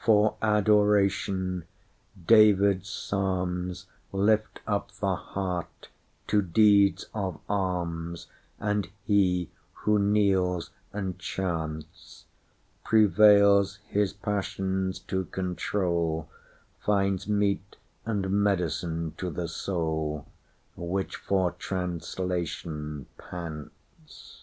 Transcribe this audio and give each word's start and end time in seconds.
For 0.00 0.34
Adoration, 0.42 1.66
David's 2.26 2.88
Psalms, 2.88 3.86
Lift 4.10 4.58
up 4.66 4.90
the 4.98 5.14
heart 5.14 5.88
to 6.26 6.42
deeds 6.42 7.06
of 7.14 7.38
alms; 7.48 8.26
And 8.58 8.88
he, 9.04 9.50
who 9.74 10.00
kneels 10.00 10.70
and 10.92 11.16
chants, 11.16 12.24
Prevails 12.82 13.76
his 13.86 14.12
passions 14.12 14.98
to 14.98 15.26
control, 15.26 16.28
Finds 16.80 17.28
meat 17.28 17.76
and 18.04 18.30
medicine 18.30 19.14
to 19.18 19.30
the 19.30 19.46
soul, 19.46 20.26
Which 20.74 21.14
for 21.14 21.52
translation 21.52 23.06
pants. 23.16 24.42